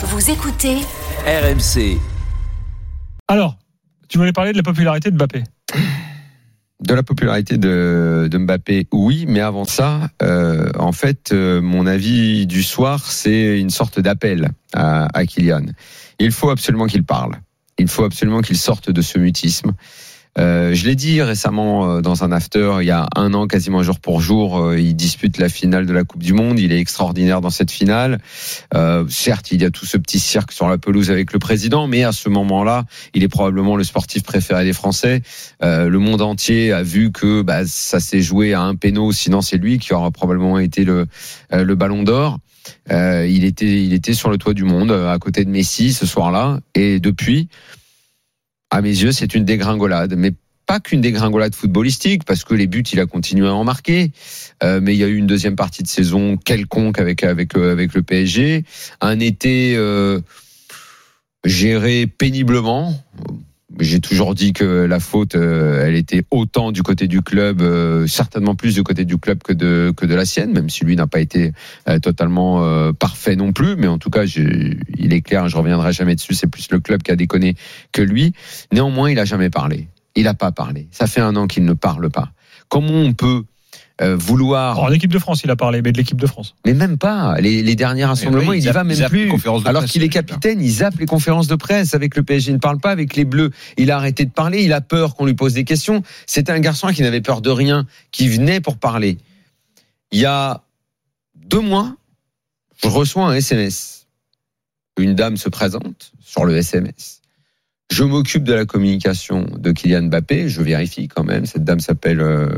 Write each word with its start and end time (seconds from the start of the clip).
Vous 0.00 0.30
écoutez 0.30 0.76
RMC. 1.26 1.98
Alors, 3.26 3.58
tu 4.08 4.16
voulais 4.16 4.30
parler 4.30 4.52
de 4.52 4.56
la 4.56 4.62
popularité 4.62 5.10
de 5.10 5.16
Mbappé 5.16 5.42
de 6.80 6.94
la 6.94 7.02
popularité 7.02 7.58
de, 7.58 8.28
de, 8.30 8.38
Mbappé, 8.38 8.86
oui, 8.92 9.24
mais 9.26 9.40
avant 9.40 9.64
ça, 9.64 10.10
euh, 10.22 10.70
en 10.78 10.92
fait, 10.92 11.32
euh, 11.32 11.60
mon 11.60 11.88
avis 11.88 12.46
du 12.46 12.62
soir, 12.62 13.04
c'est 13.10 13.58
une 13.58 13.70
sorte 13.70 13.98
d'appel 13.98 14.52
à, 14.72 15.08
à 15.12 15.26
Kylian. 15.26 15.66
Il 16.20 16.30
faut 16.30 16.50
absolument 16.50 16.86
qu'il 16.86 17.02
parle. 17.02 17.34
Il 17.78 17.88
faut 17.88 18.04
absolument 18.04 18.40
qu'il 18.40 18.56
sorte 18.56 18.90
de 18.90 19.02
ce 19.02 19.18
mutisme. 19.18 19.72
Euh, 20.38 20.72
je 20.72 20.86
l'ai 20.86 20.94
dit 20.94 21.20
récemment 21.20 21.90
euh, 21.90 22.00
dans 22.00 22.22
un 22.24 22.32
after, 22.32 22.76
il 22.80 22.86
y 22.86 22.90
a 22.90 23.08
un 23.16 23.34
an, 23.34 23.46
quasiment 23.46 23.82
jour 23.82 23.98
pour 23.98 24.20
jour, 24.20 24.58
euh, 24.58 24.78
il 24.78 24.94
dispute 24.94 25.38
la 25.38 25.48
finale 25.48 25.86
de 25.86 25.92
la 25.92 26.04
Coupe 26.04 26.22
du 26.22 26.32
Monde. 26.32 26.58
Il 26.58 26.72
est 26.72 26.78
extraordinaire 26.78 27.40
dans 27.40 27.50
cette 27.50 27.70
finale. 27.70 28.18
Euh, 28.74 29.04
certes, 29.08 29.50
il 29.52 29.60
y 29.60 29.64
a 29.64 29.70
tout 29.70 29.86
ce 29.86 29.96
petit 29.96 30.18
cirque 30.18 30.52
sur 30.52 30.68
la 30.68 30.78
pelouse 30.78 31.10
avec 31.10 31.32
le 31.32 31.38
président, 31.38 31.86
mais 31.86 32.04
à 32.04 32.12
ce 32.12 32.28
moment-là, 32.28 32.84
il 33.14 33.22
est 33.22 33.28
probablement 33.28 33.76
le 33.76 33.84
sportif 33.84 34.22
préféré 34.22 34.64
des 34.64 34.72
Français. 34.72 35.22
Euh, 35.62 35.88
le 35.88 35.98
monde 35.98 36.22
entier 36.22 36.72
a 36.72 36.82
vu 36.82 37.10
que 37.10 37.42
bah, 37.42 37.66
ça 37.66 37.98
s'est 37.98 38.22
joué 38.22 38.54
à 38.54 38.62
un 38.62 38.76
péno, 38.76 39.12
sinon 39.12 39.40
c'est 39.40 39.58
lui 39.58 39.78
qui 39.78 39.92
aura 39.92 40.10
probablement 40.10 40.58
été 40.58 40.84
le, 40.84 41.06
le 41.50 41.74
Ballon 41.74 42.02
d'Or. 42.02 42.38
Euh, 42.90 43.26
il 43.26 43.44
était, 43.44 43.82
il 43.82 43.92
était 43.92 44.14
sur 44.14 44.30
le 44.30 44.38
toit 44.38 44.54
du 44.54 44.64
monde, 44.64 44.90
à 44.90 45.18
côté 45.18 45.44
de 45.44 45.50
Messi 45.50 45.92
ce 45.92 46.06
soir-là, 46.06 46.60
et 46.74 47.00
depuis 47.00 47.48
à 48.70 48.82
mes 48.82 48.90
yeux, 48.90 49.12
c'est 49.12 49.34
une 49.34 49.44
dégringolade. 49.44 50.14
Mais 50.16 50.32
pas 50.68 50.80
qu'une 50.80 51.00
dégringolade 51.00 51.54
footballistique, 51.54 52.24
parce 52.24 52.44
que 52.44 52.54
les 52.54 52.66
buts, 52.66 52.84
il 52.92 53.00
a 53.00 53.06
continué 53.06 53.48
à 53.48 53.54
en 53.54 53.64
marquer. 53.64 54.12
Euh, 54.62 54.80
mais 54.82 54.94
il 54.94 54.98
y 54.98 55.04
a 55.04 55.08
eu 55.08 55.16
une 55.16 55.26
deuxième 55.26 55.56
partie 55.56 55.82
de 55.82 55.88
saison 55.88 56.36
quelconque 56.36 56.98
avec 56.98 57.24
avec 57.24 57.56
euh, 57.56 57.72
avec 57.72 57.94
le 57.94 58.02
PSG, 58.02 58.64
un 59.00 59.18
été 59.18 59.74
euh, 59.76 60.20
géré 61.44 62.06
péniblement. 62.06 62.94
J'ai 63.78 64.00
toujours 64.00 64.34
dit 64.34 64.54
que 64.54 64.64
la 64.64 64.98
faute, 64.98 65.34
euh, 65.34 65.86
elle 65.86 65.94
était 65.94 66.24
autant 66.30 66.72
du 66.72 66.82
côté 66.82 67.06
du 67.06 67.20
club, 67.20 67.60
euh, 67.60 68.06
certainement 68.06 68.54
plus 68.54 68.74
du 68.74 68.82
côté 68.82 69.04
du 69.04 69.18
club 69.18 69.42
que 69.42 69.52
de 69.52 69.92
que 69.94 70.06
de 70.06 70.14
la 70.14 70.24
sienne, 70.24 70.52
même 70.52 70.70
si 70.70 70.86
lui 70.86 70.96
n'a 70.96 71.06
pas 71.06 71.20
été 71.20 71.52
euh, 71.86 71.98
totalement 71.98 72.62
parfait 72.94 73.36
non 73.36 73.52
plus. 73.52 73.76
Mais 73.76 73.86
en 73.86 73.98
tout 73.98 74.08
cas, 74.08 74.24
il 74.24 75.12
est 75.12 75.20
clair, 75.20 75.48
je 75.48 75.56
reviendrai 75.56 75.92
jamais 75.92 76.14
dessus. 76.14 76.32
C'est 76.32 76.46
plus 76.46 76.68
le 76.70 76.80
club 76.80 77.02
qui 77.02 77.10
a 77.10 77.16
déconné 77.16 77.56
que 77.92 78.00
lui. 78.00 78.32
Néanmoins, 78.72 79.10
il 79.10 79.18
a 79.18 79.26
jamais 79.26 79.50
parlé. 79.50 79.88
Il 80.16 80.24
n'a 80.24 80.34
pas 80.34 80.50
parlé. 80.50 80.88
Ça 80.90 81.06
fait 81.06 81.20
un 81.20 81.36
an 81.36 81.46
qu'il 81.46 81.64
ne 81.64 81.74
parle 81.74 82.08
pas. 82.08 82.32
Comment 82.68 82.94
on 82.94 83.12
peut 83.12 83.44
euh, 84.00 84.16
vouloir. 84.16 84.78
En 84.78 84.90
équipe 84.90 85.12
de 85.12 85.18
France, 85.18 85.42
il 85.42 85.50
a 85.50 85.56
parlé, 85.56 85.82
mais 85.82 85.92
de 85.92 85.98
l'équipe 85.98 86.20
de 86.20 86.26
France. 86.26 86.54
Mais 86.64 86.74
même 86.74 86.98
pas. 86.98 87.40
Les, 87.40 87.62
les 87.62 87.74
derniers 87.74 88.04
rassemblements, 88.04 88.50
oui, 88.50 88.58
il 88.58 88.64
y 88.64 88.68
va 88.68 88.84
même 88.84 89.08
plus. 89.08 89.32
Alors 89.64 89.84
qu'il 89.84 90.02
est 90.02 90.08
capitaine, 90.08 90.60
il 90.60 90.70
zappe 90.70 90.98
les 90.98 91.06
conférences 91.06 91.48
de 91.48 91.56
presse. 91.56 91.94
Avec 91.94 92.16
le 92.16 92.22
PSG, 92.22 92.52
il 92.52 92.54
ne 92.54 92.60
parle 92.60 92.78
pas. 92.78 92.90
Avec 92.90 93.16
les 93.16 93.24
Bleus, 93.24 93.50
il 93.76 93.90
a 93.90 93.96
arrêté 93.96 94.24
de 94.24 94.30
parler. 94.30 94.62
Il 94.62 94.72
a 94.72 94.80
peur 94.80 95.16
qu'on 95.16 95.26
lui 95.26 95.34
pose 95.34 95.54
des 95.54 95.64
questions. 95.64 96.02
C'était 96.26 96.52
un 96.52 96.60
garçon 96.60 96.88
qui 96.88 97.02
n'avait 97.02 97.20
peur 97.20 97.40
de 97.40 97.50
rien, 97.50 97.86
qui 98.12 98.28
venait 98.28 98.60
pour 98.60 98.76
parler. 98.76 99.18
Il 100.12 100.20
y 100.20 100.26
a 100.26 100.62
deux 101.34 101.60
mois, 101.60 101.96
je 102.82 102.88
reçois 102.88 103.26
un 103.26 103.34
SMS. 103.34 104.06
Une 104.98 105.14
dame 105.14 105.36
se 105.36 105.48
présente 105.48 106.12
sur 106.20 106.44
le 106.44 106.56
SMS. 106.56 107.20
Je 107.90 108.04
m'occupe 108.04 108.44
de 108.44 108.52
la 108.52 108.66
communication 108.66 109.46
de 109.58 109.72
Kylian 109.72 110.04
Mbappé. 110.04 110.48
Je 110.48 110.62
vérifie 110.62 111.08
quand 111.08 111.24
même. 111.24 111.46
Cette 111.46 111.64
dame 111.64 111.80
s'appelle 111.80 112.20
euh, 112.20 112.48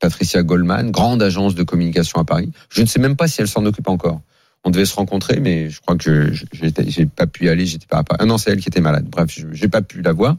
Patricia 0.00 0.42
Goldman, 0.42 0.90
grande 0.90 1.22
agence 1.22 1.54
de 1.54 1.62
communication 1.62 2.20
à 2.20 2.24
Paris. 2.24 2.50
Je 2.70 2.80
ne 2.80 2.86
sais 2.86 2.98
même 2.98 3.16
pas 3.16 3.28
si 3.28 3.40
elle 3.40 3.48
s'en 3.48 3.64
occupe 3.66 3.88
encore. 3.88 4.20
On 4.64 4.70
devait 4.70 4.84
se 4.84 4.94
rencontrer, 4.94 5.40
mais 5.40 5.70
je 5.70 5.80
crois 5.80 5.96
que 5.96 6.32
j'ai 6.32 7.06
pas 7.06 7.26
pu 7.26 7.46
y 7.46 7.48
aller. 7.48 7.66
J'étais 7.66 7.86
pas. 7.86 8.02
Ah 8.18 8.26
non, 8.26 8.36
c'est 8.36 8.50
elle 8.50 8.60
qui 8.60 8.68
était 8.68 8.80
malade. 8.80 9.06
Bref, 9.08 9.38
j'ai 9.52 9.68
pas 9.68 9.82
pu 9.82 10.02
la 10.02 10.12
voir. 10.12 10.36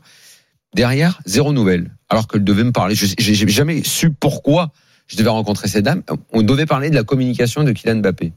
Derrière, 0.76 1.20
zéro 1.26 1.54
nouvelle. 1.54 1.92
Alors 2.10 2.28
qu'elle 2.28 2.44
devait 2.44 2.64
me 2.64 2.72
parler. 2.72 2.96
J'ai 2.96 3.48
jamais 3.48 3.84
su 3.84 4.12
pourquoi 4.12 4.72
je 5.08 5.18
devais 5.18 5.30
rencontrer 5.30 5.68
cette 5.68 5.86
dame. 5.86 6.04
On 6.32 6.44
devait 6.44 6.66
parler 6.66 6.90
de 6.90 6.96
la 6.96 7.04
communication 7.04 7.64
de 7.64 7.72
Kylian 7.72 7.98
Mbappé. 7.98 8.34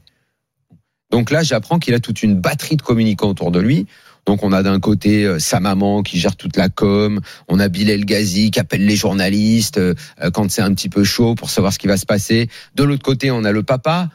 Donc 1.11 1.31
là, 1.31 1.43
j'apprends 1.43 1.79
qu'il 1.79 1.93
a 1.93 1.99
toute 1.99 2.23
une 2.23 2.35
batterie 2.35 2.77
de 2.77 2.81
communicants 2.81 3.29
autour 3.29 3.51
de 3.51 3.59
lui. 3.59 3.85
Donc 4.25 4.43
on 4.43 4.51
a 4.51 4.63
d'un 4.63 4.79
côté 4.79 5.25
euh, 5.25 5.39
sa 5.39 5.59
maman 5.59 6.03
qui 6.03 6.19
gère 6.19 6.35
toute 6.35 6.57
la 6.57 6.69
com, 6.69 7.21
on 7.47 7.59
a 7.59 7.67
Bilal 7.67 8.05
Ghazi 8.05 8.51
qui 8.51 8.59
appelle 8.59 8.85
les 8.85 8.95
journalistes 8.95 9.77
euh, 9.77 9.93
quand 10.33 10.49
c'est 10.49 10.61
un 10.61 10.73
petit 10.73 10.89
peu 10.89 11.03
chaud 11.03 11.35
pour 11.35 11.49
savoir 11.49 11.73
ce 11.73 11.79
qui 11.79 11.87
va 11.87 11.97
se 11.97 12.05
passer. 12.05 12.49
De 12.75 12.83
l'autre 12.83 13.03
côté, 13.03 13.31
on 13.31 13.43
a 13.43 13.51
le 13.51 13.63
papa. 13.63 14.09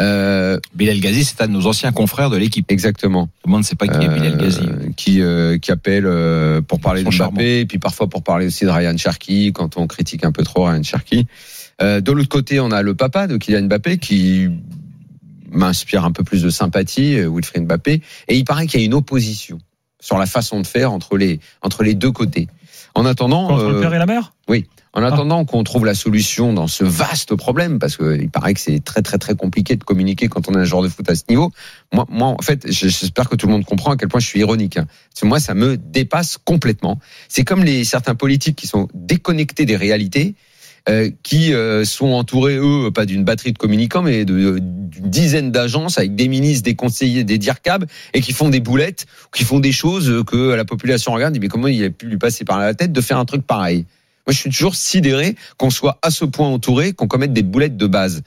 Euh, 0.00 0.58
Bilal 0.74 0.98
Ghazi, 0.98 1.24
c'est 1.24 1.40
un 1.42 1.46
de 1.46 1.52
nos 1.52 1.66
anciens 1.66 1.92
confrères 1.92 2.30
de 2.30 2.36
l'équipe. 2.36 2.70
Exactement. 2.70 3.26
Tout 3.26 3.32
le 3.46 3.50
monde 3.52 3.60
ne 3.60 3.64
sait 3.64 3.76
pas 3.76 3.86
qui 3.86 4.04
est 4.04 4.08
Bilal 4.08 4.36
Ghazi. 4.36 4.60
Euh, 4.62 4.90
qui, 4.96 5.20
euh, 5.20 5.58
qui 5.58 5.70
appelle 5.70 6.04
pour 6.66 6.80
parler 6.80 7.04
de 7.04 7.10
Mbappé, 7.10 7.60
et 7.60 7.66
puis 7.66 7.78
parfois 7.78 8.08
pour 8.08 8.22
parler 8.22 8.46
aussi 8.46 8.64
de 8.64 8.70
Ryan 8.70 8.96
Cherky, 8.96 9.52
quand 9.52 9.76
on 9.76 9.86
critique 9.86 10.24
un 10.24 10.32
peu 10.32 10.42
trop 10.42 10.64
Ryan 10.64 10.82
Cherky. 10.82 11.26
de 11.80 12.12
l'autre 12.12 12.28
côté, 12.28 12.60
on 12.60 12.70
a 12.70 12.82
le 12.82 12.94
papa 12.94 13.26
de 13.26 13.36
Kylian 13.36 13.62
Mbappé 13.62 13.98
qui 13.98 14.48
m'inspire 15.54 16.04
un 16.04 16.12
peu 16.12 16.24
plus 16.24 16.42
de 16.42 16.50
sympathie, 16.50 17.16
euh, 17.16 17.30
Wilfried 17.30 17.64
Mbappé. 17.64 18.02
Et 18.28 18.36
il 18.36 18.44
paraît 18.44 18.66
qu'il 18.66 18.80
y 18.80 18.82
a 18.82 18.86
une 18.86 18.94
opposition 18.94 19.58
sur 20.00 20.18
la 20.18 20.26
façon 20.26 20.60
de 20.60 20.66
faire 20.66 20.92
entre 20.92 21.16
les, 21.16 21.40
entre 21.62 21.82
les 21.82 21.94
deux 21.94 22.12
côtés. 22.12 22.48
En 22.94 23.06
attendant. 23.06 23.50
Entre 23.50 23.70
le 23.70 23.80
père 23.80 23.94
et 23.94 23.98
la 23.98 24.06
mère? 24.06 24.34
Oui. 24.48 24.66
En 24.92 25.02
ah. 25.02 25.08
attendant 25.08 25.40
ah. 25.42 25.44
qu'on 25.44 25.64
trouve 25.64 25.84
la 25.84 25.94
solution 25.94 26.52
dans 26.52 26.68
ce 26.68 26.84
vaste 26.84 27.34
problème, 27.34 27.78
parce 27.78 27.96
qu'il 27.96 28.30
paraît 28.30 28.54
que 28.54 28.60
c'est 28.60 28.82
très 28.84 29.02
très 29.02 29.18
très 29.18 29.34
compliqué 29.34 29.76
de 29.76 29.82
communiquer 29.82 30.28
quand 30.28 30.48
on 30.48 30.54
a 30.54 30.60
un 30.60 30.64
joueur 30.64 30.82
de 30.82 30.88
foot 30.88 31.08
à 31.10 31.14
ce 31.14 31.24
niveau. 31.28 31.50
Moi, 31.92 32.06
moi 32.08 32.28
en 32.28 32.42
fait, 32.42 32.70
j'espère 32.70 33.28
que 33.28 33.34
tout 33.34 33.46
le 33.46 33.52
monde 33.52 33.64
comprend 33.64 33.92
à 33.92 33.96
quel 33.96 34.08
point 34.08 34.20
je 34.20 34.26
suis 34.26 34.40
ironique. 34.40 34.76
Hein. 34.76 34.86
Parce 35.10 35.20
que 35.22 35.26
moi, 35.26 35.40
ça 35.40 35.54
me 35.54 35.76
dépasse 35.76 36.38
complètement. 36.44 37.00
C'est 37.28 37.44
comme 37.44 37.64
les 37.64 37.84
certains 37.84 38.14
politiques 38.14 38.56
qui 38.56 38.66
sont 38.66 38.88
déconnectés 38.94 39.64
des 39.64 39.76
réalités 39.76 40.36
euh, 40.36 40.40
qui 41.22 41.54
euh, 41.54 41.84
sont 41.84 42.08
entourés, 42.08 42.56
eux, 42.56 42.90
pas 42.90 43.06
d'une 43.06 43.24
batterie 43.24 43.52
de 43.52 43.58
communicants, 43.58 44.02
mais 44.02 44.24
d'une 44.24 44.60
dizaine 45.00 45.50
d'agences 45.50 45.96
avec 45.96 46.14
des 46.14 46.28
ministres, 46.28 46.64
des 46.64 46.74
conseillers, 46.74 47.24
des 47.24 47.38
DIRCAB, 47.38 47.86
et 48.12 48.20
qui 48.20 48.32
font 48.32 48.50
des 48.50 48.60
boulettes, 48.60 49.06
qui 49.34 49.44
font 49.44 49.60
des 49.60 49.72
choses 49.72 50.24
que 50.26 50.52
la 50.52 50.64
population 50.64 51.12
regarde, 51.12 51.32
dit, 51.32 51.40
mais 51.40 51.48
comment 51.48 51.68
il 51.68 51.82
a 51.84 51.90
pu 51.90 52.06
lui 52.06 52.18
passer 52.18 52.44
par 52.44 52.58
la 52.58 52.74
tête 52.74 52.92
de 52.92 53.00
faire 53.00 53.18
un 53.18 53.24
truc 53.24 53.46
pareil? 53.46 53.86
Moi, 54.26 54.32
je 54.32 54.38
suis 54.38 54.50
toujours 54.50 54.74
sidéré 54.74 55.36
qu'on 55.56 55.70
soit 55.70 55.98
à 56.02 56.10
ce 56.10 56.24
point 56.24 56.48
entouré, 56.48 56.92
qu'on 56.92 57.08
commette 57.08 57.32
des 57.32 57.42
boulettes 57.42 57.76
de 57.76 57.86
base. 57.86 58.22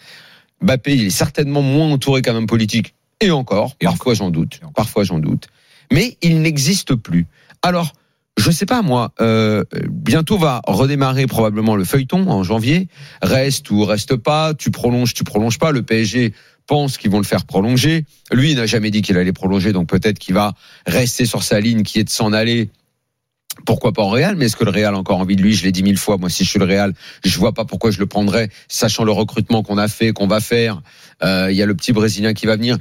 Mbappé, 0.62 0.95
il 0.95 1.06
est 1.06 1.12
certainement 1.12 1.62
moins 1.62 1.91
entouré 1.91 2.22
qu'un 2.24 2.35
homme 2.35 2.47
politique, 2.47 2.95
et 3.19 3.31
encore, 3.31 3.75
et 3.81 3.85
parfois 3.85 4.13
j'en 4.13 4.29
doute, 4.29 4.62
parfois 4.75 5.03
j'en 5.03 5.19
doute. 5.19 5.47
Mais 5.91 6.18
il 6.22 6.41
n'existe 6.41 6.95
plus. 6.95 7.25
Alors, 7.62 7.94
je 8.38 8.52
sais 8.52 8.66
pas 8.66 8.81
moi, 8.81 9.14
euh, 9.20 9.64
bientôt 9.90 10.38
va 10.38 10.62
redémarrer 10.68 11.25
probablement 11.25 11.75
le 11.75 11.84
feuilleton 11.84 12.30
en 12.30 12.44
janvier. 12.44 12.88
Reste 13.22 13.70
ou 13.72 13.84
reste 13.84 14.16
pas, 14.16 14.53
tu 14.53 14.70
prolonges, 14.72 15.14
tu 15.14 15.24
prolonges 15.24 15.58
pas. 15.58 15.72
Le 15.72 15.81
PSG 15.81 16.34
pense 16.68 16.98
qu'ils 16.98 17.09
vont 17.09 17.18
le 17.18 17.25
faire 17.25 17.46
prolonger. 17.46 18.06
Lui 18.31 18.53
n'a 18.53 18.68
jamais 18.68 18.92
dit 18.92 19.02
qu'il 19.02 19.18
allait 19.18 19.34
prolonger, 19.34 19.74
donc 19.74 19.88
peut-être 19.90 20.20
qu'il 20.20 20.36
va 20.36 20.53
rester 20.86 21.25
sur 21.25 21.42
sa 21.42 21.59
ligne 21.59 21.84
qui 21.84 22.00
est 22.00 22.03
de 22.03 22.09
s'en 22.09 22.31
aller. 22.31 22.70
Pourquoi 23.66 23.92
pas 23.92 24.03
en 24.03 24.09
Real 24.09 24.36
Mais 24.36 24.46
est-ce 24.46 24.56
que 24.56 24.66
le 24.66 24.69
Real 24.69 24.94
a 24.94 24.98
encore 24.98 25.18
envie 25.18 25.36
de 25.36 25.42
lui? 25.42 25.54
Je 25.54 25.64
l'ai 25.64 25.72
dit 25.72 25.81
mille 25.81 25.98
fois. 25.98 26.18
Moi, 26.18 26.30
si 26.30 26.44
je 26.44 26.50
suis 26.50 26.59
le 26.59 26.66
Real, 26.66 26.94
je 27.24 27.40
vois 27.40 27.54
pas 27.54 27.66
pourquoi 27.66 27.90
je 27.90 27.98
le 27.98 28.06
prendrais, 28.06 28.50
sachant 28.68 29.04
le 29.04 29.12
recrutement 29.12 29.64
qu'on 29.64 29.80
a 29.80 29.88
fait, 29.88 30.14
qu'on 30.14 30.28
va 30.28 30.42
faire. 30.42 30.81
Euh, 31.24 31.48
il 31.50 31.58
y 31.58 31.64
a 31.64 31.66
le 31.66 31.74
petit 31.74 31.92
Brésilien 31.92 32.34
qui 32.34 32.46
va 32.46 32.56
venir 32.56 32.78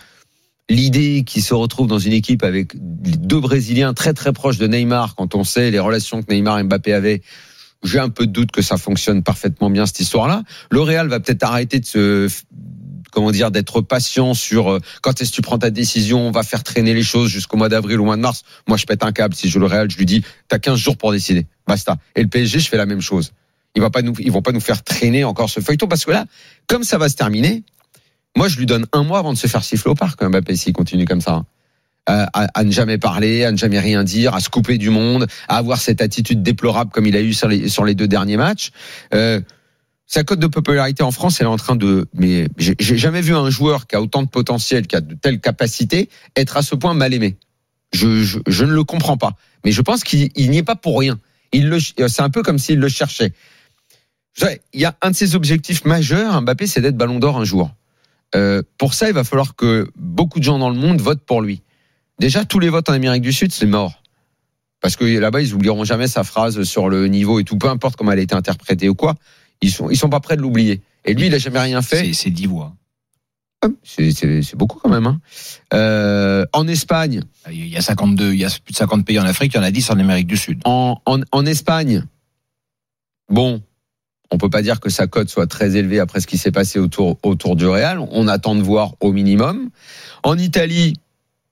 l'idée 0.69 1.25
qu'il 1.25 1.43
se 1.43 1.55
retrouve 1.55 1.87
dans 1.87 1.99
une 1.99 2.13
équipe 2.13 2.43
avec 2.43 2.73
deux 2.77 3.41
Brésiliens 3.41 3.95
très 3.95 4.15
très 4.15 4.33
proches 4.33 4.59
de 4.59 4.67
Neymar, 4.67 5.15
quand 5.15 5.35
on 5.35 5.45
sait 5.45 5.71
les 5.71 5.79
relations 5.79 6.23
que 6.23 6.33
Neymar 6.33 6.59
et 6.59 6.65
Mbappé 6.65 6.93
avaient, 6.93 7.23
j'ai 7.85 7.99
un 7.99 8.09
peu 8.09 8.27
de 8.27 8.33
doute 8.33 8.51
que 8.51 8.63
ça 8.63 8.77
fonctionne 8.77 9.23
parfaitement 9.23 9.71
bien 9.71 9.87
cette 9.87 10.01
histoire-là. 10.01 10.43
Le 10.71 10.81
Real 10.81 11.09
va 11.09 11.21
peut-être 11.21 11.45
arrêter 11.45 11.79
de 11.79 11.87
se 11.87 12.29
comment 13.13 13.31
dire 13.31 13.51
d'être 13.51 13.81
patient 13.81 14.35
sur 14.35 14.71
euh, 14.71 14.81
quand 15.01 15.23
est-ce 15.23 15.31
que 15.31 15.37
tu 15.37 15.41
prends 15.43 15.59
ta 15.59 15.71
décision, 15.71 16.29
on 16.29 16.31
va 16.31 16.43
faire 16.43 16.63
traîner 16.63 16.93
les 16.93 17.03
choses 17.03 17.31
jusqu'au 17.31 17.57
mois 17.57 17.71
d'avril 17.71 17.99
ou 17.99 18.05
mois 18.05 18.17
de 18.17 18.21
mars. 18.21 18.43
Moi, 18.69 18.77
je 18.77 18.85
pète 18.85 19.03
un 19.05 19.13
câble 19.13 19.35
si 19.35 19.49
je 19.49 19.59
le 19.59 19.65
Real, 19.65 19.91
je 19.91 19.97
lui 19.97 20.05
dis 20.05 20.23
t'as 20.49 20.59
15 20.59 20.79
jours 20.79 20.99
pour 20.99 21.13
décider. 21.13 21.47
Basta. 21.67 21.97
Et 22.15 22.23
le 22.23 22.29
PSG, 22.29 22.59
je 22.59 22.69
fais 22.69 22.77
la 22.77 22.85
même 22.85 23.01
chose. 23.01 23.33
Ils 23.75 23.81
vont 23.81 23.91
pas 23.91 24.03
nous 24.03 24.13
vont 24.29 24.43
pas 24.43 24.53
nous 24.53 24.61
faire 24.61 24.83
traîner 24.83 25.25
encore 25.25 25.49
ce 25.49 25.61
feuilleton 25.61 25.87
parce 25.87 26.05
que 26.05 26.11
là, 26.11 26.27
comme 26.67 26.85
ça 26.85 26.99
va 26.99 27.09
se 27.09 27.17
terminer, 27.17 27.63
moi, 28.37 28.49
je 28.49 28.59
lui 28.59 28.67
donne 28.67 28.87
un 28.93 29.03
mois 29.03 29.19
avant 29.19 29.33
de 29.33 29.39
se 29.39 29.47
faire 29.47 29.65
siffler 29.65 29.91
au 29.91 29.95
parc, 29.95 30.23
Mbappé, 30.23 30.55
s'il 30.57 30.75
continue 30.75 31.07
comme 31.07 31.23
ça. 31.23 31.45
Euh, 32.09 32.25
à, 32.33 32.63
ne 32.63 32.71
jamais 32.71 32.99
parler, 32.99 33.45
à 33.45 33.51
ne 33.51 33.57
jamais 33.57 33.81
rien 33.81 34.05
dire, 34.05 34.33
à 34.35 34.39
se 34.39 34.49
couper 34.49 34.79
du 34.79 34.91
monde, 34.91 35.27
à 35.49 35.57
avoir 35.57 35.81
cette 35.81 36.01
attitude 36.01 36.41
déplorable 36.41 36.93
comme 36.93 37.05
il 37.07 37.17
a 37.17 37.21
eu 37.21 37.33
sur 37.35 37.49
les, 37.49 37.95
deux 37.97 38.07
derniers 38.07 38.37
matchs. 38.37 38.71
Euh, 39.13 39.41
sa 40.07 40.23
cote 40.23 40.39
de 40.39 40.47
popularité 40.47 41.03
en 41.03 41.11
France, 41.11 41.41
elle 41.41 41.49
est 41.49 41.51
en 41.51 41.57
train 41.57 41.75
de. 41.75 42.07
Mais 42.15 42.47
j'ai 42.59 42.97
jamais 42.97 43.23
vu 43.23 43.35
un 43.35 43.51
joueur 43.51 43.89
qui 43.89 43.97
a 43.97 44.01
autant 44.01 44.23
de 44.23 44.29
potentiel, 44.29 44.87
qui 44.87 44.95
a 44.95 45.01
de 45.01 45.15
telles 45.15 45.41
capacités, 45.41 46.09
être 46.37 46.57
à 46.57 46.63
ce 46.63 46.77
point 46.77 46.95
mal 46.95 47.13
aimé. 47.13 47.37
Je, 47.93 48.07
ne 48.63 48.73
le 48.73 48.85
comprends 48.85 49.17
pas. 49.17 49.33
Mais 49.65 49.73
je 49.73 49.83
pense 49.83 50.05
qu'il 50.05 50.31
n'y 50.37 50.59
est 50.59 50.63
pas 50.63 50.77
pour 50.77 51.01
rien. 51.01 51.19
C'est 51.53 52.23
un 52.23 52.31
peu 52.31 52.45
comme 52.45 52.59
s'il 52.59 52.79
le 52.79 52.89
cherchait. 52.89 53.33
Il 54.75 54.81
y 54.81 54.85
a 54.85 54.95
un 55.03 55.11
de 55.11 55.17
ses 55.17 55.35
objectifs 55.35 55.85
majeurs, 55.85 56.41
Mbappé, 56.41 56.69
c'est 56.69 56.81
d'être 56.81 56.97
Ballon 56.97 57.19
d'Or 57.19 57.39
un 57.39 57.45
jour. 57.45 57.73
Euh, 58.35 58.63
pour 58.79 58.95
ça, 58.95 59.09
il 59.09 59.15
va 59.15 59.25
falloir 59.25 59.55
que 59.55 59.89
beaucoup 59.97 60.39
de 60.39 60.45
gens 60.45 60.59
dans 60.59 60.71
le 60.71 60.77
monde 60.77 61.01
votent 61.01 61.25
pour 61.25 61.41
lui. 61.41 61.63
déjà 62.19 62.45
tous 62.45 62.59
les 62.59 62.69
votes 62.69 62.89
en 62.89 62.93
Amérique 62.93 63.23
du 63.23 63.33
Sud, 63.33 63.53
c'est 63.53 63.67
mort. 63.67 64.03
Parce 64.81 64.97
que 64.97 65.05
là-bas, 65.05 65.41
ils 65.41 65.55
oublieront 65.55 65.85
jamais 65.85 66.09
sa 66.09 66.25
phrase 66.25 66.63
sur 66.65 66.89
le 66.89 67.09
niveau 67.09 67.41
et 67.41 67.45
tout, 67.45 67.57
peu 67.57 67.69
importe 67.69 67.97
comment 67.97 68.13
elle 68.13 68.19
a 68.19 68.23
été 68.23 68.35
interprétée 68.35 68.89
ou 68.89 68.95
quoi. 68.95 69.15
Ils 69.63 69.71
sont, 69.71 69.91
ils 69.91 69.97
sont 69.97 70.11
pas 70.11 70.21
prêts 70.21 70.37
de 70.37 70.43
l'oublier. 70.43 70.83
Et 71.05 71.15
lui, 71.15 71.27
il 71.27 71.35
a 71.35 71.39
jamais 71.39 71.61
rien 71.61 71.83
fait. 71.83 72.13
C'est 72.13 72.31
10 72.31 72.47
voix. 72.47 72.75
C'est, 73.83 74.55
beaucoup 74.55 74.79
quand 74.79 74.89
même. 74.91 75.07
Hein. 75.07 75.21
Euh, 75.73 76.45
en 76.53 76.69
Espagne, 76.69 77.23
Il 77.51 77.69
y 77.69 77.77
a 77.77 77.81
52, 77.81 78.33
il 78.33 78.39
y 78.39 78.45
a 78.45 78.49
plus 78.49 78.73
de 78.73 78.77
50 78.77 79.05
pays 79.05 79.19
en 79.19 79.25
Afrique, 79.25 79.55
il 79.55 79.57
y 79.57 79.61
en 79.61 79.65
a 79.65 79.71
10 79.71 79.91
en 79.91 79.99
Amérique 79.99 80.27
du 80.27 80.37
Sud. 80.37 80.61
en, 80.65 81.01
en, 81.07 81.21
en 81.33 81.47
Espagne, 81.47 82.05
bon, 83.29 83.63
on 84.31 84.39
peut 84.39 84.51
pas 84.51 84.63
dire 84.63 84.81
que 84.81 84.91
sa 84.91 85.07
cote 85.07 85.29
soit 85.29 85.47
très 85.47 85.77
élevée 85.77 86.01
après 86.01 86.21
ce 86.21 86.27
qui 86.27 86.39
s'est 86.39 86.51
passé 86.51 86.79
autour, 86.79 87.19
autour 87.23 87.57
du 87.57 87.67
Real. 87.67 87.99
On 88.11 88.29
attend 88.29 88.55
de 88.55 88.63
voir 88.63 88.95
au 89.01 89.13
minimum. 89.13 89.71
En 90.23 90.37
Italie, 90.37 90.95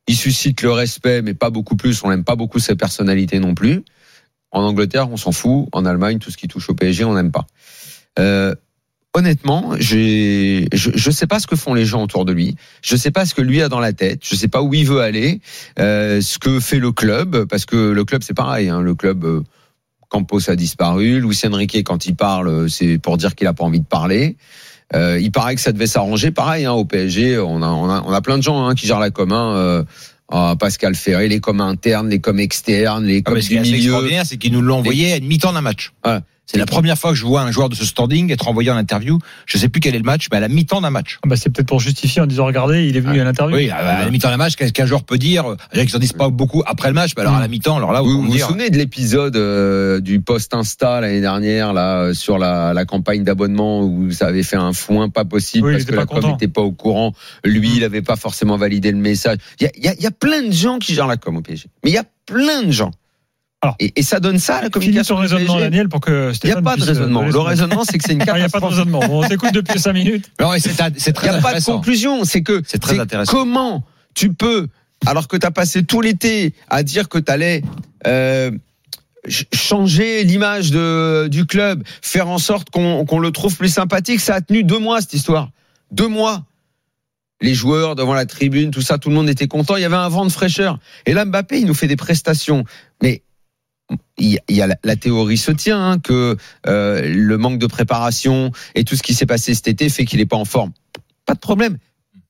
il 0.06 0.16
suscite 0.16 0.62
le 0.62 0.72
respect, 0.72 1.22
mais 1.22 1.34
pas 1.34 1.50
beaucoup 1.50 1.76
plus. 1.76 2.02
On 2.04 2.10
n'aime 2.10 2.24
pas 2.24 2.36
beaucoup 2.36 2.58
ses 2.58 2.74
personnalités 2.74 3.38
non 3.38 3.54
plus. 3.54 3.84
En 4.50 4.62
Angleterre, 4.62 5.10
on 5.10 5.16
s'en 5.16 5.32
fout. 5.32 5.68
En 5.72 5.84
Allemagne, 5.84 6.18
tout 6.18 6.30
ce 6.30 6.36
qui 6.36 6.48
touche 6.48 6.68
au 6.68 6.74
PSG, 6.74 7.04
on 7.04 7.14
n'aime 7.14 7.32
pas. 7.32 7.46
Euh, 8.18 8.54
honnêtement, 9.14 9.74
je, 9.78 10.66
je 10.72 11.10
sais 11.10 11.26
pas 11.26 11.40
ce 11.40 11.46
que 11.46 11.56
font 11.56 11.74
les 11.74 11.84
gens 11.84 12.02
autour 12.02 12.24
de 12.24 12.32
lui. 12.32 12.56
Je 12.82 12.96
sais 12.96 13.10
pas 13.10 13.24
ce 13.24 13.34
que 13.34 13.42
lui 13.42 13.62
a 13.62 13.68
dans 13.68 13.80
la 13.80 13.92
tête. 13.92 14.20
Je 14.24 14.34
sais 14.34 14.48
pas 14.48 14.62
où 14.62 14.74
il 14.74 14.86
veut 14.86 15.00
aller. 15.00 15.40
Euh, 15.78 16.20
ce 16.20 16.38
que 16.38 16.60
fait 16.60 16.78
le 16.78 16.92
club, 16.92 17.44
parce 17.46 17.64
que 17.64 17.76
le 17.76 18.04
club 18.04 18.22
c'est 18.22 18.34
pareil. 18.34 18.68
Hein, 18.68 18.80
le 18.82 18.94
club 18.94 19.24
euh, 19.24 19.42
Campos 20.14 20.48
a 20.48 20.54
disparu. 20.54 21.20
Luis 21.20 21.40
Enrique, 21.44 21.82
quand 21.82 22.06
il 22.06 22.14
parle, 22.14 22.46
euh, 22.46 22.68
c'est 22.68 22.98
pour 22.98 23.16
dire 23.16 23.34
qu'il 23.34 23.48
a 23.48 23.52
pas 23.52 23.64
envie 23.64 23.80
de 23.80 23.84
parler. 23.84 24.36
Euh, 24.94 25.18
il 25.20 25.32
paraît 25.32 25.56
que 25.56 25.60
ça 25.60 25.72
devait 25.72 25.88
s'arranger. 25.88 26.30
Pareil, 26.30 26.66
hein, 26.66 26.72
au 26.72 26.84
PSG, 26.84 27.36
on 27.38 27.62
a, 27.62 27.66
on 27.66 27.90
a, 27.90 28.04
on 28.06 28.12
a 28.12 28.20
plein 28.20 28.38
de 28.38 28.42
gens 28.44 28.64
hein, 28.64 28.76
qui 28.76 28.86
gèrent 28.86 29.00
la 29.00 29.10
com. 29.10 29.32
Hein, 29.32 29.56
euh, 29.56 29.84
ah, 30.30 30.54
Pascal 30.56 30.94
Ferré, 30.94 31.26
les 31.28 31.40
coms 31.40 31.60
internes, 31.60 32.08
les 32.10 32.20
coms 32.20 32.38
externes, 32.38 33.04
les 33.04 33.18
Ah, 33.18 33.22
coms 33.22 33.34
mais 33.34 33.40
ce 33.42 33.48
qui 33.48 33.54
du 33.54 33.58
est 33.60 33.62
milieu. 33.64 33.76
extraordinaire, 33.78 34.24
c'est 34.24 34.36
qu'ils 34.36 34.52
nous 34.52 34.62
l'ont 34.62 34.76
envoyé 34.78 35.12
à 35.14 35.16
une 35.16 35.26
mi-temps 35.26 35.52
d'un 35.52 35.62
match. 35.62 35.92
Ouais. 36.06 36.18
C'est 36.46 36.58
la 36.58 36.66
première 36.66 36.98
fois 36.98 37.10
que 37.10 37.16
je 37.16 37.24
vois 37.24 37.40
un 37.40 37.50
joueur 37.50 37.68
de 37.68 37.74
ce 37.74 37.84
standing 37.84 38.30
être 38.30 38.48
envoyé 38.48 38.70
en 38.70 38.76
interview. 38.76 39.18
Je 39.46 39.56
sais 39.56 39.68
plus 39.68 39.80
quel 39.80 39.94
est 39.94 39.98
le 39.98 40.04
match, 40.04 40.26
mais 40.30 40.36
à 40.36 40.40
la 40.40 40.48
mi-temps 40.48 40.82
d'un 40.82 40.90
match. 40.90 41.18
Ah 41.22 41.28
bah, 41.28 41.36
c'est 41.36 41.48
peut-être 41.50 41.68
pour 41.68 41.80
justifier 41.80 42.20
en 42.20 42.26
disant 42.26 42.44
regardez, 42.44 42.86
il 42.86 42.96
est 42.96 43.00
venu 43.00 43.20
à 43.20 43.24
l'interview. 43.24 43.56
Oui, 43.56 43.70
à 43.70 44.04
la 44.04 44.10
mi-temps 44.10 44.28
d'un 44.28 44.36
match, 44.36 44.54
qu'est-ce 44.56 44.72
qu'un 44.72 44.86
joueur 44.86 45.04
peut 45.04 45.16
dire? 45.18 45.44
Déjà 45.72 45.86
qu'ils 45.86 45.96
en 45.96 45.98
disent 45.98 46.12
pas 46.12 46.28
beaucoup 46.28 46.62
après 46.66 46.88
le 46.88 46.94
match, 46.94 47.12
mais 47.16 47.22
alors 47.22 47.34
à 47.34 47.40
la 47.40 47.48
mi-temps, 47.48 47.76
alors 47.76 47.92
là, 47.92 48.02
Vous 48.02 48.22
vous 48.22 48.38
souvenez 48.38 48.70
de 48.70 48.76
l'épisode 48.76 49.36
euh, 49.36 50.00
du 50.00 50.20
post 50.20 50.52
Insta 50.54 51.00
l'année 51.00 51.20
dernière 51.20 51.72
là 51.72 52.00
euh, 52.00 52.14
sur 52.14 52.38
la, 52.38 52.74
la 52.74 52.84
campagne 52.84 53.24
d'abonnement 53.24 53.80
où 53.82 54.10
ça 54.10 54.26
avait 54.26 54.42
fait 54.42 54.56
un 54.56 54.72
foin 54.72 55.08
pas 55.08 55.24
possible 55.24 55.68
Oui, 55.68 55.72
parce 55.74 55.84
que 55.84 55.90
pas 55.92 55.96
la 56.02 56.06
com 56.06 56.30
n'était 56.32 56.48
pas 56.48 56.60
au 56.62 56.72
courant. 56.72 57.14
Lui, 57.44 57.72
il 57.76 57.84
avait 57.84 58.02
pas 58.02 58.16
forcément 58.16 58.56
validé 58.56 58.92
le 58.92 58.98
message. 58.98 59.38
Il 59.60 59.70
y 59.76 60.02
y 60.02 60.06
a 60.06 60.10
plein 60.10 60.42
de 60.42 60.52
gens 60.52 60.78
qui 60.78 60.94
gèrent 60.94 61.06
la 61.06 61.16
com 61.16 61.36
au 61.36 61.40
PSG. 61.40 61.66
Mais 61.84 61.90
il 61.90 61.94
y 61.94 61.98
a 61.98 62.04
plein 62.26 62.62
de 62.62 62.70
gens. 62.70 62.90
Alors, 63.64 63.76
et, 63.80 63.92
et 63.96 64.02
ça 64.02 64.20
donne 64.20 64.38
ça 64.38 64.54
la 64.54 64.58
Finis 64.60 64.70
communication. 64.70 65.14
ton 65.16 65.20
du 65.22 65.26
raisonnement, 65.26 65.54
PSG. 65.54 65.64
Daniel, 65.70 65.88
pour 65.88 66.00
que 66.00 66.32
Il 66.42 66.46
n'y 66.46 66.52
a 66.52 66.62
pas 66.62 66.76
de 66.76 66.82
euh, 66.82 66.86
raisonnement. 66.86 67.22
Le 67.22 67.38
raisonnement, 67.38 67.84
c'est 67.84 67.98
que 67.98 68.04
c'est 68.06 68.12
une 68.12 68.22
Ah, 68.28 68.32
Il 68.36 68.40
n'y 68.40 68.42
a 68.42 68.48
pas 68.48 68.60
de 68.60 68.64
catastrophe. 68.64 68.70
raisonnement. 68.70 69.00
On 69.10 69.22
t'écoute 69.28 69.52
depuis 69.52 69.78
5 69.80 69.92
minutes. 69.92 70.30
Il 70.38 70.44
n'y 70.44 70.48
a 71.28 71.40
pas 71.40 71.58
de 71.58 71.64
conclusion. 71.64 72.24
C'est 72.24 72.42
que 72.42 72.62
C'est 72.66 72.78
très 72.78 72.94
c'est 72.94 73.00
intéressant. 73.00 73.32
comment 73.32 73.84
tu 74.14 74.32
peux, 74.32 74.68
alors 75.06 75.26
que 75.28 75.36
tu 75.36 75.46
as 75.46 75.50
passé 75.50 75.82
tout 75.82 76.00
l'été 76.00 76.54
à 76.68 76.82
dire 76.82 77.08
que 77.08 77.18
tu 77.18 77.32
allais 77.32 77.62
euh, 78.06 78.50
ch- 79.26 79.46
changer 79.52 80.22
l'image 80.24 80.70
de 80.70 81.26
du 81.30 81.46
club, 81.46 81.82
faire 82.02 82.28
en 82.28 82.38
sorte 82.38 82.70
qu'on 82.70 83.04
qu'on 83.04 83.18
le 83.18 83.30
trouve 83.32 83.56
plus 83.56 83.68
sympathique, 83.70 84.20
ça 84.20 84.36
a 84.36 84.40
tenu 84.40 84.62
deux 84.62 84.78
mois 84.78 85.00
cette 85.00 85.14
histoire. 85.14 85.48
Deux 85.90 86.08
mois. 86.08 86.44
Les 87.40 87.52
joueurs 87.54 87.94
devant 87.96 88.14
la 88.14 88.24
tribune, 88.26 88.70
tout 88.70 88.80
ça, 88.80 88.96
tout 88.96 89.08
le 89.10 89.14
monde 89.16 89.28
était 89.28 89.48
content. 89.48 89.76
Il 89.76 89.82
y 89.82 89.84
avait 89.84 89.96
un 89.96 90.08
vent 90.08 90.24
de 90.24 90.30
fraîcheur. 90.30 90.78
Et 91.04 91.12
là, 91.12 91.24
Mbappé, 91.24 91.58
il 91.60 91.66
nous 91.66 91.74
fait 91.74 91.88
des 91.88 91.96
prestations. 91.96 92.64
Mais 93.02 93.22
il 94.18 94.38
y 94.48 94.62
a- 94.62 94.66
la, 94.66 94.76
la 94.84 94.96
théorie 94.96 95.36
se 95.38 95.50
tient 95.50 95.90
hein, 95.92 95.98
que 95.98 96.36
euh, 96.66 97.02
le 97.06 97.38
manque 97.38 97.58
de 97.58 97.66
préparation 97.66 98.50
et 98.74 98.84
tout 98.84 98.96
ce 98.96 99.02
qui 99.02 99.14
s'est 99.14 99.26
passé 99.26 99.54
cet 99.54 99.68
été 99.68 99.88
fait 99.88 100.04
qu'il 100.04 100.20
n'est 100.20 100.26
pas 100.26 100.36
en 100.36 100.44
forme. 100.44 100.72
Pas 101.26 101.34
de 101.34 101.40
problème. 101.40 101.78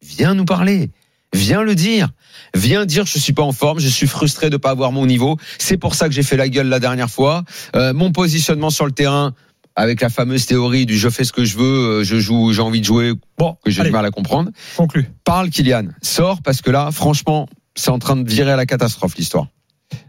Viens 0.02 0.34
nous 0.34 0.44
parler. 0.44 0.90
Viens 1.32 1.62
le 1.62 1.74
dire. 1.74 2.10
Viens 2.54 2.86
dire 2.86 3.06
je 3.06 3.18
suis 3.18 3.32
pas 3.32 3.42
en 3.42 3.52
forme, 3.52 3.80
je 3.80 3.88
suis 3.88 4.06
frustré 4.06 4.50
de 4.50 4.56
pas 4.56 4.70
avoir 4.70 4.92
mon 4.92 5.06
niveau. 5.06 5.36
C'est 5.58 5.76
pour 5.76 5.94
ça 5.94 6.08
que 6.08 6.14
j'ai 6.14 6.22
fait 6.22 6.36
la 6.36 6.48
gueule 6.48 6.68
la 6.68 6.78
dernière 6.80 7.10
fois. 7.10 7.44
Euh, 7.74 7.92
mon 7.92 8.12
positionnement 8.12 8.70
sur 8.70 8.86
le 8.86 8.92
terrain 8.92 9.34
avec 9.76 10.00
la 10.00 10.08
fameuse 10.08 10.46
théorie 10.46 10.86
du 10.86 10.96
je 10.96 11.08
fais 11.08 11.24
ce 11.24 11.32
que 11.32 11.44
je 11.44 11.56
veux, 11.58 11.64
euh, 12.00 12.04
je 12.04 12.20
joue, 12.20 12.52
j'ai 12.52 12.62
envie 12.62 12.80
de 12.80 12.84
jouer, 12.84 13.12
Bon, 13.38 13.56
que 13.64 13.72
j'ai 13.72 13.82
du 13.82 13.90
mal 13.90 14.06
à 14.06 14.10
comprendre. 14.12 14.50
conclue. 14.76 15.10
Parle 15.24 15.50
Kylian, 15.50 15.88
sors 16.00 16.42
parce 16.42 16.62
que 16.62 16.70
là, 16.70 16.90
franchement, 16.92 17.48
c'est 17.74 17.90
en 17.90 17.98
train 17.98 18.14
de 18.14 18.28
virer 18.28 18.52
à 18.52 18.56
la 18.56 18.66
catastrophe 18.66 19.16
l'histoire. 19.16 19.48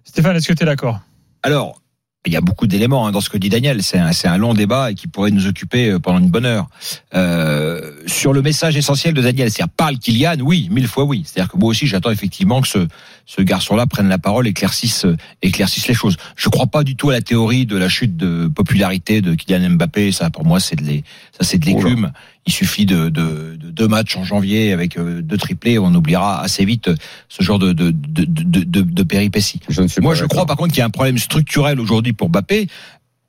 Stéphane, 0.03 0.35
est-ce 0.35 0.47
que 0.47 0.53
tu 0.53 0.61
es 0.61 0.65
d'accord? 0.67 0.99
Alors, 1.45 1.79
il 2.25 2.33
y 2.33 2.35
a 2.35 2.41
beaucoup 2.41 2.65
d'éléments 2.65 3.05
hein, 3.05 3.11
dans 3.11 3.21
ce 3.21 3.29
que 3.29 3.37
dit 3.37 3.49
Daniel. 3.49 3.83
C'est 3.83 3.99
un, 3.99 4.09
un 4.23 4.37
long 4.37 4.55
débat 4.55 4.89
et 4.89 4.95
qui 4.95 5.07
pourrait 5.07 5.29
nous 5.29 5.45
occuper 5.45 5.91
euh, 5.91 5.99
pendant 5.99 6.17
une 6.17 6.31
bonne 6.31 6.47
heure. 6.47 6.67
Euh, 7.13 7.91
sur 8.07 8.33
le 8.33 8.41
message 8.41 8.75
essentiel 8.75 9.13
de 9.13 9.21
Daniel, 9.21 9.51
c'est-à-dire 9.51 9.71
parle 9.77 9.99
Kylian, 9.99 10.39
oui, 10.39 10.67
mille 10.71 10.87
fois 10.87 11.03
oui. 11.03 11.21
C'est-à-dire 11.23 11.51
que 11.51 11.57
moi 11.59 11.69
aussi, 11.69 11.85
j'attends 11.85 12.09
effectivement 12.09 12.61
que 12.61 12.67
ce, 12.67 12.87
ce 13.27 13.43
garçon-là 13.43 13.85
prenne 13.85 14.07
la 14.07 14.17
parole, 14.17 14.47
éclaircisse, 14.47 15.05
euh, 15.05 15.15
éclaircisse 15.43 15.87
les 15.87 15.93
choses. 15.93 16.17
Je 16.35 16.49
crois 16.49 16.65
pas 16.65 16.83
du 16.83 16.95
tout 16.95 17.11
à 17.11 17.13
la 17.13 17.21
théorie 17.21 17.67
de 17.67 17.77
la 17.77 17.89
chute 17.89 18.17
de 18.17 18.47
popularité 18.47 19.21
de 19.21 19.35
Kylian 19.35 19.69
Mbappé. 19.75 20.11
Ça, 20.11 20.31
pour 20.31 20.45
moi, 20.45 20.59
c'est 20.59 20.77
de 20.77 21.01
ça, 21.39 21.43
c'est 21.43 21.59
de 21.59 21.69
Oula. 21.69 21.83
l'écume. 21.83 22.11
Il 22.47 22.53
suffit 22.53 22.85
de, 22.85 23.09
de, 23.09 23.55
de 23.55 23.69
deux 23.71 23.87
matchs 23.87 24.15
en 24.17 24.23
janvier 24.23 24.71
avec 24.71 24.97
euh, 24.97 25.21
deux 25.21 25.37
triplés, 25.37 25.79
on 25.79 25.93
oubliera 25.95 26.41
assez 26.41 26.63
vite 26.63 26.89
euh, 26.89 26.95
ce 27.27 27.43
genre 27.43 27.57
de, 27.57 27.73
de, 27.73 27.89
de, 27.91 28.25
de, 28.25 28.63
de, 28.63 28.81
de 28.81 29.03
péripéties. 29.03 29.59
Je 29.67 29.81
ne 29.81 29.87
suis 29.87 30.01
Moi, 30.01 30.13
pas 30.13 30.19
je 30.19 30.25
crois 30.25 30.45
par 30.45 30.55
contre 30.55 30.71
qu'il 30.71 30.79
y 30.79 30.83
a 30.83 30.85
un 30.85 30.91
problème 30.91 31.17
structurel 31.17 31.79
aujourd'hui 31.79 32.13
pour 32.13 32.29
Mbappé. 32.29 32.67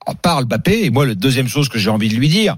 On 0.06 0.14
parle 0.14 0.44
Mbappé, 0.44 0.84
et 0.84 0.90
moi, 0.90 1.06
la 1.06 1.14
deuxième 1.14 1.48
chose 1.48 1.68
que 1.68 1.78
j'ai 1.78 1.90
envie 1.90 2.08
de 2.08 2.14
lui 2.14 2.28
dire, 2.28 2.56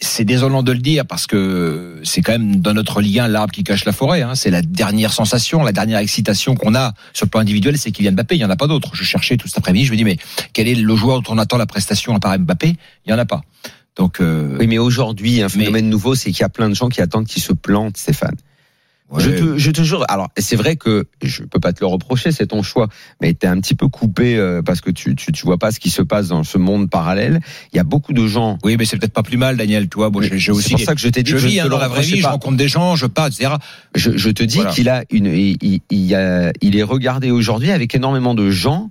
c'est 0.00 0.24
désolant 0.24 0.62
de 0.62 0.72
le 0.72 0.78
dire 0.78 1.06
parce 1.06 1.26
que 1.26 2.00
c'est 2.04 2.20
quand 2.20 2.32
même 2.32 2.56
dans 2.56 2.74
notre 2.74 3.00
Ligue 3.00 3.20
1 3.20 3.28
l'arbre 3.28 3.52
qui 3.52 3.64
cache 3.64 3.84
la 3.84 3.92
forêt. 3.92 4.22
Hein. 4.22 4.34
C'est 4.34 4.50
la 4.50 4.62
dernière 4.62 5.12
sensation, 5.12 5.62
la 5.62 5.72
dernière 5.72 5.98
excitation 5.98 6.54
qu'on 6.54 6.74
a 6.74 6.92
sur 7.14 7.26
le 7.26 7.30
plan 7.30 7.40
individuel, 7.40 7.78
c'est 7.78 7.92
Kylian 7.92 8.12
Mbappé. 8.12 8.36
Il 8.36 8.40
y 8.40 8.44
en 8.44 8.50
a 8.50 8.56
pas 8.56 8.66
d'autre. 8.66 8.90
Je 8.94 9.04
cherchais 9.04 9.36
tout 9.36 9.48
cet 9.48 9.58
après-midi, 9.58 9.86
je 9.86 9.92
me 9.92 9.96
dis 9.96 10.04
mais 10.04 10.18
quel 10.52 10.68
est 10.68 10.74
le 10.74 10.96
joueur 10.96 11.22
dont 11.22 11.34
on 11.34 11.38
attend 11.38 11.56
la 11.56 11.66
prestation 11.66 12.14
à 12.14 12.20
part 12.20 12.38
Mbappé? 12.38 12.76
Il 13.06 13.10
y 13.10 13.14
en 13.14 13.18
a 13.18 13.24
pas. 13.24 13.42
Donc 13.96 14.20
euh, 14.20 14.56
Oui, 14.58 14.66
mais 14.66 14.78
aujourd'hui, 14.78 15.42
un 15.42 15.48
phénomène 15.48 15.88
nouveau, 15.88 16.14
c'est 16.14 16.30
qu'il 16.30 16.40
y 16.40 16.44
a 16.44 16.48
plein 16.50 16.68
de 16.68 16.74
gens 16.74 16.88
qui 16.88 17.00
attendent 17.00 17.26
qu'il 17.26 17.42
se 17.42 17.52
plante, 17.52 17.96
Stéphane. 17.96 18.34
ouais. 19.10 19.22
Je, 19.22 19.30
te, 19.30 19.56
je 19.58 19.70
te 19.70 19.82
jure, 19.82 20.04
alors 20.08 20.28
c'est 20.36 20.56
vrai 20.56 20.76
que 20.76 21.06
je 21.22 21.44
peux 21.44 21.60
pas 21.60 21.72
te 21.72 21.80
le 21.80 21.86
reprocher, 21.86 22.30
c'est 22.32 22.48
ton 22.48 22.62
choix, 22.62 22.88
mais 23.22 23.32
t'es 23.32 23.46
un 23.46 23.58
petit 23.60 23.74
peu 23.74 23.88
coupé 23.88 24.36
euh, 24.36 24.60
parce 24.62 24.80
que 24.82 24.90
tu, 24.90 25.14
tu, 25.16 25.32
tu 25.32 25.44
vois 25.46 25.56
pas 25.58 25.70
ce 25.72 25.80
qui 25.80 25.88
se 25.90 26.02
passe 26.02 26.28
dans 26.28 26.44
ce 26.44 26.58
monde 26.58 26.90
parallèle. 26.90 27.40
Il 27.72 27.76
y 27.76 27.78
a 27.78 27.84
beaucoup 27.84 28.12
de 28.12 28.26
gens. 28.26 28.58
oui, 28.64 28.76
mais 28.78 28.84
c'est 28.84 28.98
peut-être 28.98 29.14
pas 29.14 29.22
plus 29.22 29.38
mal, 29.38 29.56
Daniel. 29.56 29.88
Tu 29.88 29.96
vois, 29.96 30.10
moi, 30.10 30.22
j'ai 30.22 30.38
j'ai 30.38 30.52
c'est 30.52 30.58
aussi 30.58 30.70
pour 30.72 30.80
ça 30.80 30.94
que 30.94 31.00
je 31.00 31.08
t'ai 31.08 31.22
dit 31.22 31.30
je 31.30 31.36
que 31.36 31.40
je 31.42 31.46
vis 31.48 31.60
hein, 31.60 31.68
dans 31.68 31.78
la 31.78 31.88
vraie 31.88 32.02
vie, 32.02 32.20
je 32.20 32.26
rencontre 32.26 32.56
des 32.58 32.68
gens, 32.68 32.96
je 32.96 33.06
parle, 33.06 33.30
etc. 33.32 33.54
Je, 33.94 34.16
je 34.16 34.28
te 34.30 34.42
dis 34.42 34.56
Voilà. 34.56 34.72
qu'il 34.72 34.88
a 34.90 35.04
une, 35.10 35.26
il, 35.26 35.56
il, 35.62 35.80
il 35.90 36.14
a- 36.14 36.52
il 36.60 36.76
est 36.76 36.82
regardé 36.82 37.30
aujourd'hui 37.30 37.70
avec 37.70 37.94
énormément 37.94 38.34
de 38.34 38.50
gens 38.50 38.90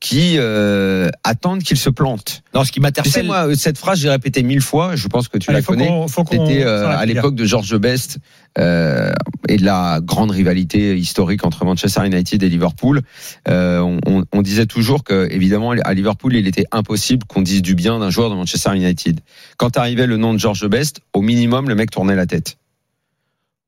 qui 0.00 0.34
euh, 0.36 1.10
attendent 1.22 1.62
qu'il 1.62 1.76
se 1.76 1.90
plante. 1.90 2.42
Non, 2.54 2.64
ce 2.64 2.72
qui 2.72 2.80
Tu 2.80 2.80
sais, 2.80 2.80
m'interpelle, 2.80 3.26
moi, 3.26 3.54
cette 3.54 3.78
phrase, 3.78 4.00
j'ai 4.00 4.08
répété 4.10 4.42
mille 4.42 4.60
fois. 4.60 4.96
Je 4.96 5.06
pense 5.06 5.28
que 5.28 5.38
tu 5.38 5.48
Allez, 5.50 5.60
la 5.60 5.62
faut 5.62 5.72
connais. 5.72 5.86
qu'on- 5.86 6.08
faut 6.08 6.24
qu'on 6.24 6.44
C'était 6.46 6.64
euh, 6.64 6.88
à 6.88 7.06
l'époque 7.06 7.36
de 7.36 7.44
George 7.44 7.76
Best 7.78 8.18
euh, 8.58 9.12
et 9.48 9.58
de 9.58 9.64
la 9.64 10.00
grande 10.02 10.32
rivalité 10.32 10.96
historique 10.98 11.44
entre 11.44 11.64
Manchester 11.64 12.04
United 12.04 12.42
et 12.42 12.48
Liverpool. 12.48 13.02
Euh, 13.48 13.78
on, 13.78 13.98
on- 14.06 14.24
on 14.32 14.42
disait 14.42 14.66
toujours 14.66 15.04
que, 15.04 15.28
évidemment, 15.30 15.70
à 15.70 15.94
Liverpool, 15.94 16.34
il 16.34 16.48
était 16.48 16.66
impossible 16.72 17.24
qu'on 17.26 17.42
dise 17.42 17.62
du 17.62 17.76
bien 17.76 18.00
d'un 18.00 18.10
joueur 18.10 18.28
de 18.30 18.34
Manchester 18.34 18.74
United. 18.74 19.20
Quand 19.56 19.76
arrivait 19.76 20.08
le 20.08 20.16
nom 20.16 20.34
de 20.34 20.38
George 20.40 20.66
Best, 20.66 21.00
au 21.12 21.22
minimum, 21.22 21.68
le 21.68 21.76
mec 21.76 21.92
tournait 21.92 22.16
la 22.16 22.26
tête. 22.26 22.56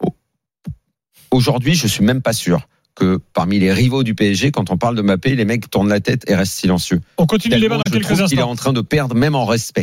Au- 0.05 0.17
Aujourd'hui, 1.31 1.75
je 1.75 1.87
suis 1.87 2.05
même 2.05 2.23
pas 2.23 2.33
sûr 2.33 2.67
que 2.95 3.19
parmi 3.33 3.59
les 3.59 3.73
rivaux 3.73 4.03
du 4.03 4.15
PSG, 4.15 4.51
quand 4.51 4.71
on 4.71 4.77
parle 4.77 4.97
de 4.97 5.03
Mbappé, 5.03 5.35
les 5.35 5.45
mecs 5.45 5.71
tournent 5.71 5.89
la 5.89 6.01
tête 6.01 6.29
et 6.29 6.35
restent 6.35 6.59
silencieux. 6.59 7.01
On 7.19 7.27
continue 7.27 7.55
le 7.55 7.61
débat 7.61 7.77
dans 7.77 7.83
je 7.87 7.93
quelques 7.93 8.05
trouve 8.05 8.25
qu'il 8.27 8.39
est 8.39 8.43
instants. 8.43 8.51
en 8.51 8.57
train 8.57 8.73
de 8.73 8.81
perdre 8.81 9.15
même 9.15 9.35
en 9.35 9.47
respect. 9.47 9.81